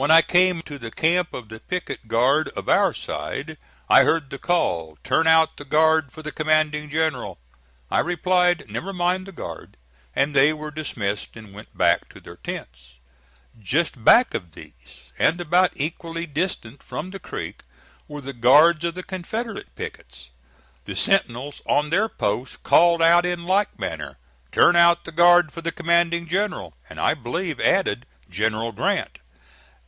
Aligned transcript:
When 0.00 0.12
I 0.12 0.22
came 0.22 0.62
to 0.62 0.78
the 0.78 0.92
camp 0.92 1.34
of 1.34 1.48
the 1.48 1.58
picket 1.58 2.06
guard 2.06 2.50
of 2.50 2.68
our 2.68 2.94
side, 2.94 3.58
I 3.88 4.04
heard 4.04 4.30
the 4.30 4.38
call, 4.38 4.96
"Turn 5.02 5.26
out 5.26 5.56
the 5.56 5.64
guard 5.64 6.12
for 6.12 6.22
the 6.22 6.30
commanding 6.30 6.88
general." 6.88 7.40
I 7.90 7.98
replied, 7.98 8.70
"Never 8.70 8.92
mind 8.92 9.26
the 9.26 9.32
guard," 9.32 9.76
and 10.14 10.36
they 10.36 10.52
were 10.52 10.70
dismissed 10.70 11.36
and 11.36 11.52
went 11.52 11.76
back 11.76 12.08
to 12.10 12.20
their 12.20 12.36
tents. 12.36 12.98
Just 13.58 14.04
back 14.04 14.34
of 14.34 14.52
these, 14.52 15.10
and 15.18 15.40
about 15.40 15.72
equally 15.74 16.26
distant 16.26 16.80
from 16.80 17.10
the 17.10 17.18
creek, 17.18 17.62
were 18.06 18.20
the 18.20 18.32
guards 18.32 18.84
of 18.84 18.94
the 18.94 19.02
Confederate 19.02 19.74
pickets. 19.74 20.30
The 20.84 20.94
sentinel 20.94 21.52
on 21.66 21.90
their 21.90 22.08
post 22.08 22.62
called 22.62 23.02
out 23.02 23.26
in 23.26 23.46
like 23.46 23.76
manner, 23.80 24.16
"Turn 24.52 24.76
out 24.76 25.04
the 25.04 25.10
guard 25.10 25.50
for 25.52 25.60
the 25.60 25.72
commanding 25.72 26.28
general," 26.28 26.74
and, 26.88 27.00
I 27.00 27.14
believe, 27.14 27.58
added, 27.58 28.06
"General 28.30 28.70
Grant." 28.70 29.18